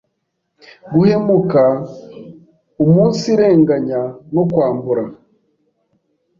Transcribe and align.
guhemuka, 0.93 1.63
umunsirenganya 2.83 4.01
no 4.33 4.43
kwambura, 4.51 5.03